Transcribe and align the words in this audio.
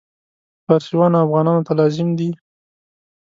فارسیانو 0.65 1.17
او 1.21 1.25
افغانانو 1.29 1.65
ته 1.67 1.73
لازم 1.79 2.09
دي. 2.19 2.29